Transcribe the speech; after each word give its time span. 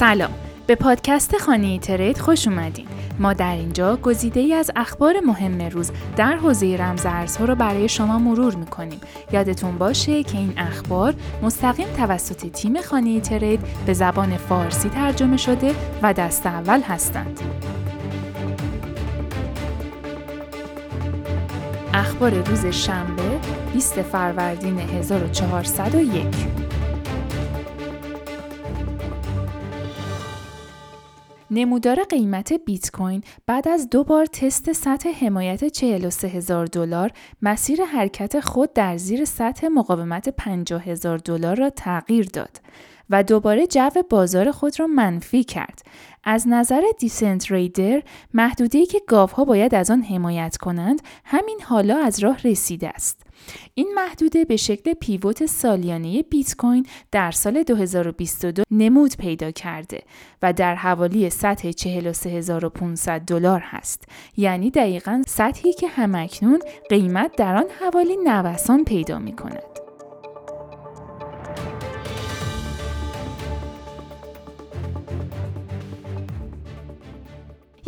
سلام. 0.00 0.30
به 0.66 0.74
پادکست 0.74 1.38
خانه 1.38 1.78
ترید 1.78 2.18
خوش 2.18 2.48
اومدین. 2.48 2.86
ما 3.18 3.32
در 3.32 3.52
اینجا 3.52 3.96
گزیده 3.96 4.40
ای 4.40 4.54
از 4.54 4.70
اخبار 4.76 5.14
مهم 5.26 5.62
روز 5.62 5.90
در 6.16 6.36
حوزه 6.36 6.76
رمزارزها 6.76 7.44
رو 7.44 7.54
برای 7.54 7.88
شما 7.88 8.18
مرور 8.18 8.54
می‌کنیم. 8.54 9.00
یادتون 9.32 9.78
باشه 9.78 10.22
که 10.22 10.38
این 10.38 10.52
اخبار 10.56 11.14
مستقیم 11.42 11.86
توسط 11.96 12.46
تیم 12.46 12.80
خانه 12.80 13.20
ترید 13.20 13.60
به 13.86 13.92
زبان 13.92 14.36
فارسی 14.36 14.88
ترجمه 14.88 15.36
شده 15.36 15.74
و 16.02 16.12
دست 16.12 16.46
اول 16.46 16.80
هستند. 16.80 17.40
اخبار 21.94 22.30
روز 22.30 22.66
شنبه 22.66 23.22
20 23.72 24.02
فروردین 24.02 24.78
1401 24.78 26.69
نمودار 31.52 32.04
قیمت 32.04 32.52
بیت 32.52 32.90
کوین 32.90 33.22
بعد 33.46 33.68
از 33.68 33.90
دو 33.90 34.04
بار 34.04 34.26
تست 34.26 34.72
سطح 34.72 35.10
حمایت 35.26 35.64
43 35.64 36.28
هزار 36.28 36.66
دلار 36.66 37.12
مسیر 37.42 37.84
حرکت 37.84 38.40
خود 38.40 38.72
در 38.72 38.96
زیر 38.96 39.24
سطح 39.24 39.68
مقاومت 39.68 40.28
50 40.28 40.82
هزار 40.82 41.18
دلار 41.18 41.56
را 41.56 41.70
تغییر 41.70 42.28
داد. 42.32 42.60
و 43.10 43.22
دوباره 43.22 43.66
جو 43.66 43.90
بازار 44.10 44.50
خود 44.50 44.80
را 44.80 44.86
منفی 44.86 45.44
کرد. 45.44 45.82
از 46.24 46.48
نظر 46.48 46.82
دیسنت 46.98 47.52
ریدر 47.52 48.02
محدوده 48.34 48.86
که 48.86 49.00
گاوها 49.06 49.44
باید 49.44 49.74
از 49.74 49.90
آن 49.90 50.02
حمایت 50.02 50.56
کنند 50.56 51.02
همین 51.24 51.60
حالا 51.64 51.98
از 51.98 52.18
راه 52.18 52.38
رسیده 52.44 52.88
است. 52.88 53.22
این 53.74 53.92
محدوده 53.94 54.44
به 54.44 54.56
شکل 54.56 54.92
پیوت 54.92 55.46
سالیانه 55.46 56.22
بیت 56.22 56.56
کوین 56.56 56.86
در 57.12 57.30
سال 57.30 57.62
2022 57.62 58.62
نمود 58.70 59.16
پیدا 59.16 59.50
کرده 59.50 60.02
و 60.42 60.52
در 60.52 60.74
حوالی 60.74 61.30
سطح 61.30 61.70
43500 61.70 63.20
دلار 63.20 63.60
هست 63.64 64.04
یعنی 64.36 64.70
دقیقا 64.70 65.22
سطحی 65.26 65.72
که 65.72 65.88
همکنون 65.88 66.58
قیمت 66.88 67.36
در 67.36 67.56
آن 67.56 67.66
حوالی 67.80 68.16
نوسان 68.16 68.84
پیدا 68.84 69.18
می 69.18 69.36
کند. 69.36 69.69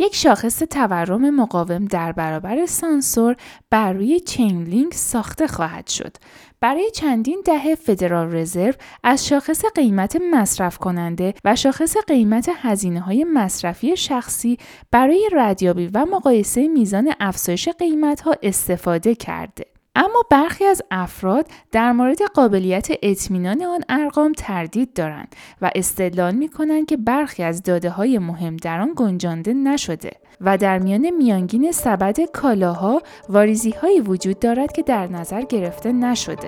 یک 0.03 0.15
شاخص 0.15 0.59
تورم 0.59 1.29
مقاوم 1.29 1.85
در 1.85 2.11
برابر 2.11 2.65
سانسور 2.65 3.35
بر 3.69 3.93
روی 3.93 4.19
چین 4.19 4.63
لینک 4.63 4.93
ساخته 4.93 5.47
خواهد 5.47 5.87
شد. 5.87 6.17
برای 6.61 6.91
چندین 6.91 7.41
دهه 7.45 7.75
فدرال 7.75 8.35
رزرو 8.35 8.73
از 9.03 9.27
شاخص 9.27 9.65
قیمت 9.75 10.17
مصرف 10.33 10.77
کننده 10.77 11.33
و 11.45 11.55
شاخص 11.55 11.97
قیمت 12.07 12.49
هزینه 12.61 12.99
های 12.99 13.23
مصرفی 13.23 13.97
شخصی 13.97 14.57
برای 14.91 15.29
ردیابی 15.31 15.89
و 15.93 16.05
مقایسه 16.05 16.67
میزان 16.67 17.13
افزایش 17.19 17.69
قیمت 17.69 18.21
ها 18.21 18.35
استفاده 18.43 19.15
کرده. 19.15 19.72
اما 19.95 20.23
برخی 20.29 20.65
از 20.65 20.81
افراد 20.91 21.47
در 21.71 21.91
مورد 21.91 22.21
قابلیت 22.21 22.87
اطمینان 23.01 23.63
آن 23.63 23.79
ارقام 23.89 24.31
تردید 24.31 24.93
دارند 24.93 25.35
و 25.61 25.71
استدلال 25.75 26.35
می 26.35 26.49
کنند 26.49 26.85
که 26.85 26.97
برخی 26.97 27.43
از 27.43 27.63
داده 27.63 27.89
های 27.89 28.19
مهم 28.19 28.57
در 28.57 28.79
آن 28.79 28.93
گنجانده 28.95 29.53
نشده 29.53 30.11
و 30.41 30.57
در 30.57 30.79
میان 30.79 31.09
میانگین 31.09 31.71
سبد 31.71 32.19
کالاها 32.19 33.01
واریزی 33.29 33.71
هایی 33.71 34.01
وجود 34.01 34.39
دارد 34.39 34.71
که 34.71 34.81
در 34.81 35.07
نظر 35.07 35.41
گرفته 35.41 35.91
نشده. 35.91 36.47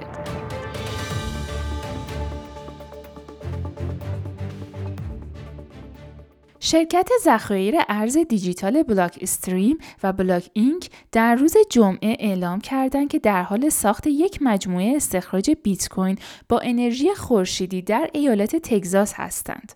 شرکت 6.66 7.10
ذخایر 7.24 7.76
ارز 7.90 8.18
دیجیتال 8.18 8.84
بلاک 8.84 9.18
استریم 9.22 9.78
و 10.04 10.14
بلاک 10.14 10.50
اینک 10.54 10.90
در 11.12 11.36
روز 11.36 11.54
جمعه 11.70 12.18
اعلام 12.20 12.62
کردند 12.62 13.10
که 13.10 13.20
در 13.20 13.44
حال 13.44 13.70
ساخت 13.70 14.08
یک 14.08 14.38
مجموعه 14.42 14.94
استخراج 14.96 15.52
بیت 15.64 15.90
کوین 15.90 16.18
با 16.50 16.60
انرژی 16.60 17.14
خورشیدی 17.14 17.82
در 17.82 18.10
ایالت 18.14 18.56
تگزاس 18.56 19.14
هستند. 19.16 19.72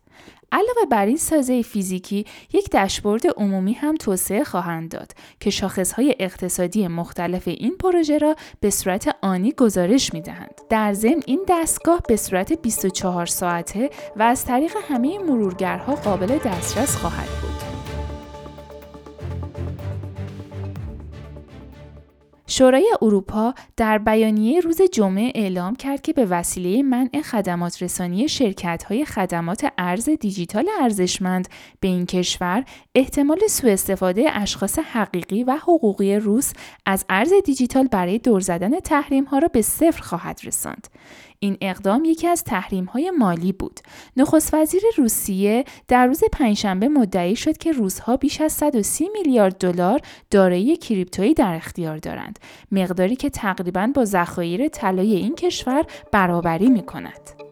علاوه 0.51 0.85
بر 0.91 1.05
این 1.05 1.17
سازه 1.17 1.61
فیزیکی 1.61 2.25
یک 2.53 2.71
داشبورد 2.71 3.27
عمومی 3.37 3.73
هم 3.73 3.95
توسعه 3.95 4.43
خواهند 4.43 4.91
داد 4.91 5.11
که 5.39 5.49
شاخصهای 5.49 6.15
اقتصادی 6.19 6.87
مختلف 6.87 7.47
این 7.47 7.77
پروژه 7.77 8.17
را 8.17 8.35
به 8.59 8.69
صورت 8.69 9.15
آنی 9.21 9.51
گزارش 9.51 10.13
می 10.13 10.21
دهند. 10.21 10.61
در 10.69 10.93
ضمن 10.93 11.21
این 11.25 11.45
دستگاه 11.49 12.01
به 12.07 12.15
صورت 12.15 12.53
24 12.53 13.25
ساعته 13.25 13.89
و 14.15 14.23
از 14.23 14.45
طریق 14.45 14.71
همه 14.89 15.19
مرورگرها 15.19 15.95
قابل 15.95 16.37
دسترس 16.37 16.95
خواهد 16.95 17.27
بود. 17.41 17.48
شورای 22.51 22.93
اروپا 23.01 23.53
در 23.77 23.97
بیانیه 23.97 24.59
روز 24.59 24.81
جمعه 24.81 25.31
اعلام 25.35 25.75
کرد 25.75 26.01
که 26.01 26.13
به 26.13 26.25
وسیله 26.25 26.83
منع 26.83 27.21
خدمات 27.21 27.83
رسانی 27.83 28.27
شرکت 28.27 28.83
های 28.83 29.05
خدمات 29.05 29.71
ارز 29.77 30.09
دیجیتال 30.09 30.69
ارزشمند 30.81 31.47
به 31.79 31.87
این 31.87 32.05
کشور 32.05 32.63
احتمال 32.95 33.39
سوء 33.49 33.71
استفاده 33.71 34.25
اشخاص 34.33 34.79
حقیقی 34.79 35.43
و 35.43 35.51
حقوقی 35.51 36.15
روس 36.15 36.53
از 36.85 37.05
ارز 37.09 37.33
دیجیتال 37.45 37.87
برای 37.87 38.17
دور 38.17 38.39
زدن 38.39 38.79
تحریم 38.79 39.23
ها 39.23 39.37
را 39.37 39.47
به 39.47 39.61
صفر 39.61 40.01
خواهد 40.01 40.39
رساند. 40.43 40.87
این 41.41 41.57
اقدام 41.61 42.05
یکی 42.05 42.27
از 42.27 42.43
تحریم 42.43 42.85
های 42.85 43.11
مالی 43.11 43.51
بود. 43.51 43.79
نخست 44.17 44.53
وزیر 44.53 44.81
روسیه 44.97 45.65
در 45.87 46.07
روز 46.07 46.23
پنجشنبه 46.31 46.87
مدعی 46.87 47.35
شد 47.35 47.57
که 47.57 47.71
روزها 47.71 48.17
بیش 48.17 48.41
از 48.41 48.53
130 48.53 49.09
میلیارد 49.13 49.57
دلار 49.57 50.01
دارایی 50.31 50.77
کریپتویی 50.77 51.33
در 51.33 51.55
اختیار 51.55 51.97
دارند. 51.97 52.39
مقداری 52.71 53.15
که 53.15 53.29
تقریبا 53.29 53.91
با 53.95 54.05
ذخایر 54.05 54.67
طلای 54.67 55.15
این 55.15 55.35
کشور 55.35 55.85
برابری 56.11 56.69
می 56.69 56.85
کند. 56.85 57.48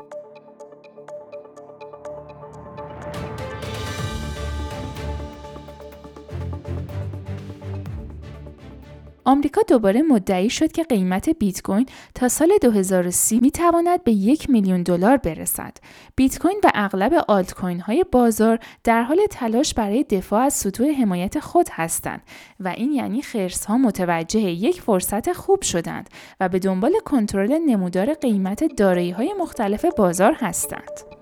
آمریکا 9.28 9.62
دوباره 9.62 10.02
مدعی 10.02 10.50
شد 10.50 10.72
که 10.72 10.84
قیمت 10.84 11.30
بیت 11.30 11.62
کوین 11.62 11.86
تا 12.16 12.28
سال 12.28 12.52
2030 12.62 13.40
می 13.40 13.52
تواند 13.52 14.04
به 14.04 14.12
یک 14.12 14.50
میلیون 14.50 14.84
دلار 14.84 15.18
برسد. 15.18 15.78
بیت 16.16 16.40
کوین 16.40 16.62
و 16.64 16.70
اغلب 16.74 17.14
آلت 17.28 17.54
کوین 17.54 17.80
های 17.80 18.06
بازار 18.12 18.60
در 18.84 19.04
حال 19.04 19.20
تلاش 19.30 19.74
برای 19.74 20.04
دفاع 20.04 20.42
از 20.42 20.54
سطوح 20.54 20.92
حمایت 21.02 21.40
خود 21.40 21.68
هستند 21.72 22.22
و 22.60 22.68
این 22.68 22.92
یعنی 22.92 23.22
خرس 23.22 23.66
ها 23.66 23.78
متوجه 23.78 24.40
یک 24.40 24.82
فرصت 24.82 25.34
خوب 25.34 25.62
شدند 25.62 26.10
و 26.40 26.50
به 26.50 26.60
دنبال 26.60 26.94
کنترل 27.06 27.58
نمودار 27.66 28.14
قیمت 28.14 28.76
دارایی 28.76 29.12
های 29.12 29.34
مختلف 29.40 29.86
بازار 29.86 30.34
هستند. 30.34 31.17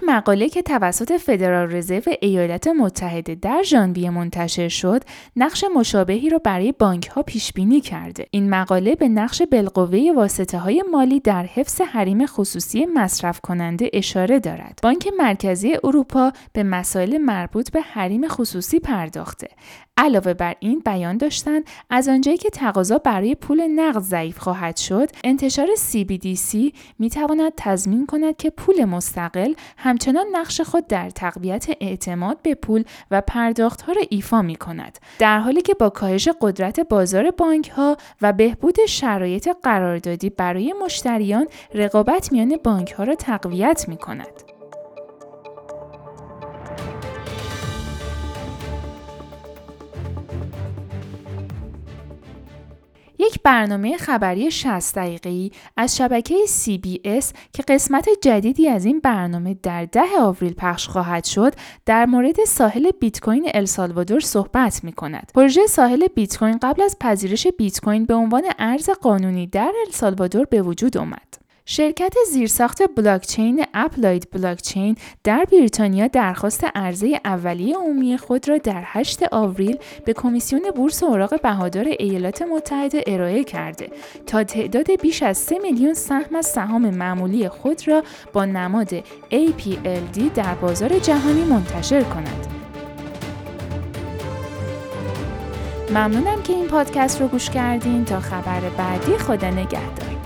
یک 0.00 0.08
مقاله 0.08 0.48
که 0.48 0.62
توسط 0.62 1.12
فدرال 1.12 1.76
رزرو 1.76 2.12
ایالات 2.20 2.66
متحده 2.66 3.34
در 3.34 3.62
ژانویه 3.62 4.10
منتشر 4.10 4.68
شد 4.68 5.02
نقش 5.36 5.64
مشابهی 5.76 6.28
را 6.30 6.38
برای 6.38 6.72
بانک 6.72 7.06
ها 7.06 7.22
پیش 7.22 7.52
بینی 7.52 7.80
کرده. 7.80 8.26
این 8.30 8.50
مقاله 8.50 8.94
به 8.94 9.08
نقش 9.08 9.42
بالقوه 9.42 10.12
واسطه 10.16 10.58
های 10.58 10.84
مالی 10.92 11.20
در 11.20 11.46
حفظ 11.46 11.80
حریم 11.80 12.26
خصوصی 12.26 12.86
مصرف 12.86 13.40
کننده 13.40 13.90
اشاره 13.92 14.38
دارد. 14.38 14.78
بانک 14.82 15.08
مرکزی 15.18 15.76
اروپا 15.84 16.32
به 16.52 16.62
مسائل 16.62 17.18
مربوط 17.18 17.70
به 17.70 17.80
حریم 17.80 18.28
خصوصی 18.28 18.80
پرداخته. 18.80 19.48
علاوه 20.00 20.34
بر 20.34 20.56
این 20.60 20.82
بیان 20.84 21.16
داشتند 21.16 21.64
از 21.90 22.08
آنجایی 22.08 22.36
که 22.36 22.50
تقاضا 22.50 22.98
برای 22.98 23.34
پول 23.34 23.60
نقد 23.66 24.00
ضعیف 24.00 24.38
خواهد 24.38 24.76
شد 24.76 25.10
انتشار 25.24 25.66
CBDC 25.92 26.72
می 26.98 27.10
تواند 27.10 27.52
تضمین 27.56 28.06
کند 28.06 28.36
که 28.36 28.50
پول 28.50 28.84
مستقل 28.84 29.54
همچنان 29.76 30.26
نقش 30.32 30.60
خود 30.60 30.86
در 30.86 31.10
تقویت 31.10 31.66
اعتماد 31.80 32.42
به 32.42 32.54
پول 32.54 32.84
و 33.10 33.20
پرداخت 33.20 33.82
ها 33.82 33.92
را 33.92 34.02
ایفا 34.10 34.42
می 34.42 34.56
کند 34.56 34.98
در 35.18 35.38
حالی 35.38 35.62
که 35.62 35.74
با 35.74 35.90
کاهش 35.90 36.28
قدرت 36.40 36.80
بازار 36.80 37.30
بانک 37.30 37.68
ها 37.70 37.96
و 38.22 38.32
بهبود 38.32 38.86
شرایط 38.86 39.48
قراردادی 39.62 40.30
برای 40.30 40.74
مشتریان 40.84 41.46
رقابت 41.74 42.32
میان 42.32 42.56
بانک 42.64 42.92
ها 42.92 43.04
را 43.04 43.14
تقویت 43.14 43.84
می 43.88 43.96
کند. 43.96 44.49
یک 53.30 53.42
برنامه 53.42 53.96
خبری 53.96 54.50
60 54.50 54.94
دقیقه‌ای 54.94 55.50
از 55.76 55.96
شبکه 55.96 56.34
CBS 56.46 57.24
که 57.52 57.62
قسمت 57.68 58.08
جدیدی 58.22 58.68
از 58.68 58.84
این 58.84 59.00
برنامه 59.00 59.56
در 59.62 59.84
10 59.84 60.00
آوریل 60.20 60.54
پخش 60.54 60.88
خواهد 60.88 61.24
شد 61.24 61.54
در 61.86 62.06
مورد 62.06 62.44
ساحل 62.44 62.90
بیت 62.90 63.20
کوین 63.20 63.50
السالوادور 63.54 64.20
صحبت 64.20 64.84
می 64.84 64.92
کند. 64.92 65.30
پروژه 65.34 65.66
ساحل 65.66 66.06
بیت 66.06 66.38
کوین 66.38 66.58
قبل 66.62 66.82
از 66.82 66.96
پذیرش 67.00 67.46
بیت 67.46 67.80
کوین 67.80 68.04
به 68.04 68.14
عنوان 68.14 68.42
ارز 68.58 68.90
قانونی 68.90 69.46
در 69.46 69.72
السالوادور 69.86 70.44
به 70.44 70.62
وجود 70.62 70.96
آمد. 70.96 71.39
شرکت 71.72 72.14
زیرساخت 72.32 72.82
بلاکچین 72.96 73.64
اپلاید 73.74 74.28
بلاکچین 74.32 74.96
در 75.24 75.44
بریتانیا 75.52 76.06
درخواست 76.06 76.66
عرضه 76.74 77.20
اولیه 77.24 77.76
عمومی 77.76 78.18
خود 78.18 78.48
را 78.48 78.58
در 78.58 78.82
8 78.84 79.18
آوریل 79.32 79.78
به 80.04 80.12
کمیسیون 80.12 80.62
بورس 80.76 81.02
اوراق 81.02 81.42
بهادار 81.42 81.84
ایالات 81.98 82.42
متحده 82.42 83.04
ارائه 83.06 83.44
کرده 83.44 83.90
تا 84.26 84.44
تعداد 84.44 85.00
بیش 85.00 85.22
از 85.22 85.38
3 85.38 85.58
میلیون 85.58 85.94
سهم 85.94 86.36
از 86.36 86.46
سهام 86.46 86.90
معمولی 86.90 87.48
خود 87.48 87.88
را 87.88 88.02
با 88.32 88.44
نماد 88.44 89.00
APLD 89.30 90.20
در 90.34 90.54
بازار 90.54 90.98
جهانی 90.98 91.44
منتشر 91.44 92.02
کند. 92.02 92.46
ممنونم 95.90 96.42
که 96.42 96.52
این 96.52 96.66
پادکست 96.66 97.20
رو 97.20 97.28
گوش 97.28 97.50
کردین 97.50 98.04
تا 98.04 98.20
خبر 98.20 98.60
بعدی 98.60 99.18
خدا 99.18 99.50
نگهدار. 99.50 100.19